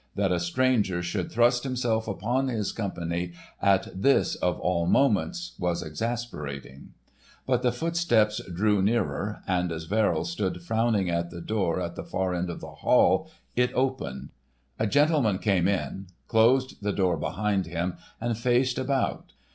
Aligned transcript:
That 0.15 0.31
a 0.31 0.39
stranger 0.39 1.03
should 1.03 1.31
thrust 1.31 1.63
himself 1.63 2.07
upon 2.07 2.47
his 2.47 2.71
company 2.71 3.33
at 3.61 3.87
this 4.01 4.33
of 4.33 4.59
all 4.59 4.87
moments 4.87 5.53
was 5.59 5.83
exasperating. 5.83 6.93
But 7.45 7.61
the 7.61 7.71
footsteps 7.71 8.41
drew 8.51 8.81
nearer, 8.81 9.43
and 9.45 9.71
as 9.71 9.83
Verrill 9.83 10.25
stood 10.25 10.63
frowning 10.63 11.07
at 11.11 11.29
the 11.29 11.39
door 11.39 11.79
at 11.79 11.95
the 11.95 12.03
far 12.03 12.33
end 12.33 12.49
of 12.49 12.61
the 12.61 12.71
hall, 12.81 13.29
it 13.55 13.71
opened. 13.75 14.29
A 14.79 14.87
gentleman 14.87 15.37
came 15.37 15.67
in, 15.67 16.07
closed 16.27 16.81
the 16.81 16.93
door, 16.93 17.15
behind 17.15 17.67
him, 17.67 17.97
and 18.19 18.35
faced 18.35 18.79
about. 18.79 19.33